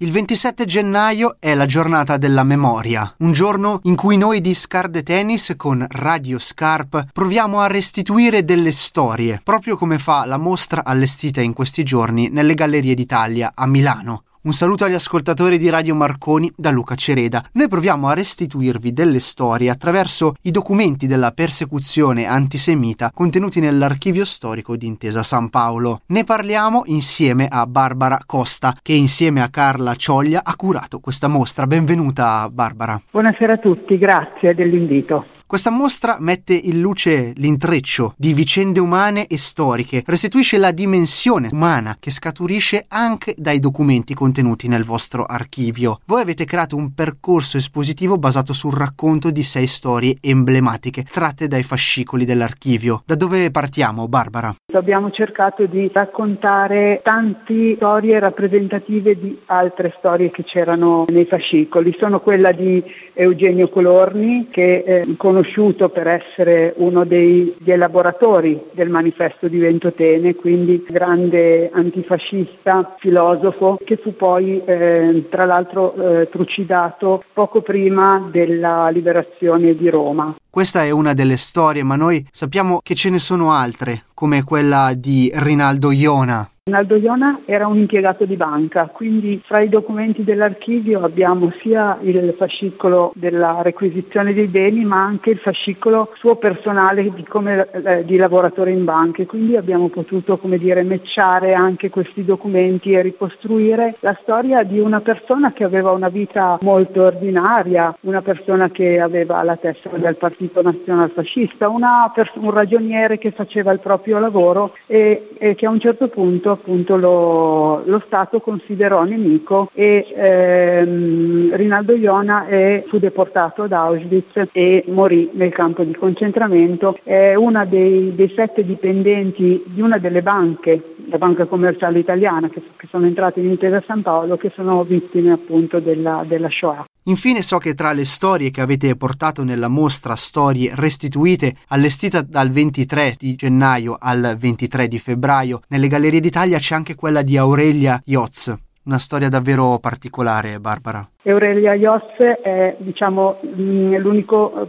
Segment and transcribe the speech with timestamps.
[0.00, 5.02] Il 27 gennaio è la giornata della memoria, un giorno in cui noi di Scarde
[5.02, 11.40] Tennis con Radio Scarp proviamo a restituire delle storie, proprio come fa la mostra allestita
[11.40, 14.22] in questi giorni nelle Gallerie d'Italia a Milano.
[14.40, 17.42] Un saluto agli ascoltatori di Radio Marconi da Luca Cereda.
[17.54, 24.76] Noi proviamo a restituirvi delle storie attraverso i documenti della persecuzione antisemita contenuti nell'archivio storico
[24.76, 26.02] di Intesa San Paolo.
[26.06, 31.66] Ne parliamo insieme a Barbara Costa, che insieme a Carla Cioglia ha curato questa mostra.
[31.66, 33.00] Benvenuta Barbara.
[33.10, 35.26] Buonasera a tutti, grazie dell'invito.
[35.48, 41.96] Questa mostra mette in luce l'intreccio di vicende umane e storiche, restituisce la dimensione umana
[41.98, 46.00] che scaturisce anche dai documenti contenuti nel vostro archivio.
[46.04, 51.62] Voi avete creato un percorso espositivo basato sul racconto di sei storie emblematiche tratte dai
[51.62, 53.00] fascicoli dell'archivio.
[53.06, 54.54] Da dove partiamo, Barbara?
[54.74, 61.96] Abbiamo cercato di raccontare tante storie rappresentative di altre storie che c'erano nei fascicoli.
[61.98, 69.46] Sono quella di Eugenio Colorni, che eh, conosciuto per essere uno dei elaboratori del manifesto
[69.46, 77.62] di Ventotene, quindi grande antifascista, filosofo, che fu poi eh, tra l'altro eh, trucidato poco
[77.62, 80.34] prima della liberazione di Roma.
[80.50, 84.92] Questa è una delle storie, ma noi sappiamo che ce ne sono altre, come quella
[84.96, 86.48] di Rinaldo Iona.
[86.68, 92.34] Rinaldo Iona era un impiegato di banca, quindi fra i documenti dell'archivio abbiamo sia il
[92.36, 98.16] fascicolo della requisizione dei beni, ma anche il fascicolo suo personale di, come, eh, di
[98.16, 99.24] lavoratore in banca.
[99.24, 105.00] Quindi abbiamo potuto, come dire, matchare anche questi documenti e ricostruire la storia di una
[105.00, 110.60] persona che aveva una vita molto ordinaria, una persona che aveva la testa del partito
[110.60, 111.66] nazionalfascista,
[112.14, 116.57] pers- un ragioniere che faceva il proprio lavoro e, e che a un certo punto
[116.58, 124.48] appunto lo, lo Stato considerò nemico e ehm, Rinaldo Iona è, fu deportato ad Auschwitz
[124.52, 126.94] e morì nel campo di concentramento.
[127.02, 132.62] È uno dei, dei, sette dipendenti di una delle banche, la banca commerciale italiana, che,
[132.76, 136.84] che sono entrate in Intesa San Paolo, che sono vittime appunto della, della Shoah.
[137.08, 142.50] Infine so che tra le storie che avete portato nella mostra Storie restituite, allestita dal
[142.50, 147.98] 23 di gennaio al 23 di febbraio nelle Gallerie d'Italia, c'è anche quella di Aurelia
[148.04, 148.54] Iotz.
[148.82, 151.08] Una storia davvero particolare, Barbara.
[151.24, 153.96] Aurelia Ios è diciamo, mm,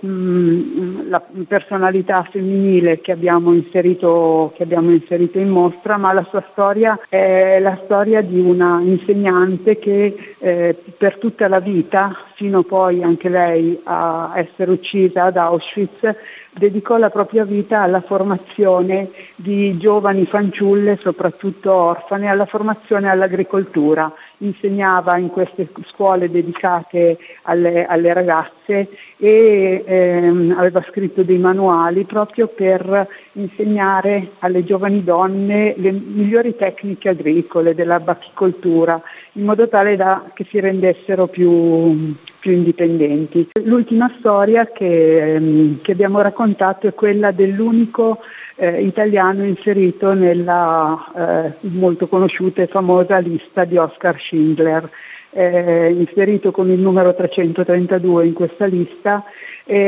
[0.03, 1.11] mm,
[1.47, 7.59] personalità femminile che abbiamo, inserito, che abbiamo, inserito, in mostra, ma la sua storia è
[7.59, 13.79] la storia di una insegnante che eh, per tutta la vita, fino poi anche lei
[13.83, 16.16] a essere uccisa ad Auschwitz,
[16.53, 24.11] dedicò la propria vita alla formazione di giovani fanciulle, soprattutto orfane, alla formazione all'agricoltura.
[24.39, 32.47] Insegnava in queste scuole dedicate alle, alle ragazze e ehm, aveva scritto dei manuali proprio
[32.47, 39.01] per insegnare alle giovani donne le migliori tecniche agricole della bachicoltura
[39.33, 43.49] in modo tale da che si rendessero più, più indipendenti.
[43.63, 48.19] L'ultima storia che, ehm, che, abbiamo raccontato è quella dell'unico
[48.55, 54.89] eh, italiano inserito nella eh, molto conosciuta e famosa lista di Oscar Schindler.
[55.31, 59.23] Eh, inserito con il numero 332 in questa lista,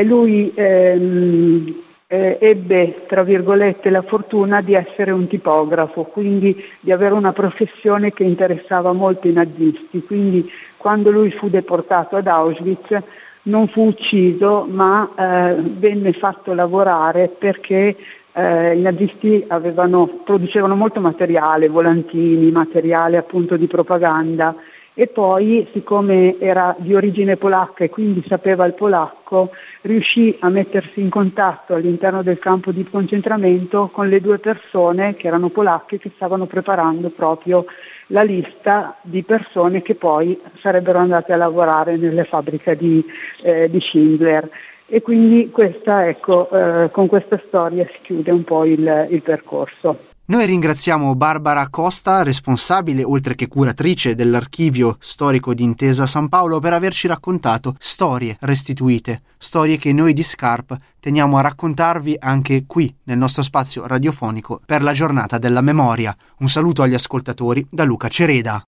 [0.04, 1.76] lui ehm,
[2.14, 8.12] eh, ebbe, tra virgolette, la fortuna di essere un tipografo, quindi di avere una professione
[8.12, 10.04] che interessava molto i nazisti.
[10.04, 13.02] Quindi quando lui fu deportato ad Auschwitz
[13.44, 17.96] non fu ucciso, ma eh, venne fatto lavorare perché
[18.34, 24.54] eh, i nazisti avevano, producevano molto materiale, volantini, materiale appunto di propaganda
[24.94, 31.00] e poi siccome era di origine polacca e quindi sapeva il polacco, riuscì a mettersi
[31.00, 36.12] in contatto all'interno del campo di concentramento con le due persone che erano polacche che
[36.16, 37.66] stavano preparando proprio
[38.08, 43.04] la lista di persone che poi sarebbero andate a lavorare nelle fabbriche di,
[43.44, 44.50] eh, di Schindler.
[44.88, 50.11] E quindi questa, ecco, eh, con questa storia si chiude un po' il, il percorso.
[50.26, 56.72] Noi ringraziamo Barbara Costa, responsabile oltre che curatrice dell'archivio storico di Intesa San Paolo, per
[56.72, 63.18] averci raccontato storie restituite, storie che noi di Scarp teniamo a raccontarvi anche qui nel
[63.18, 66.16] nostro spazio radiofonico per la giornata della memoria.
[66.38, 68.64] Un saluto agli ascoltatori da Luca Cereda.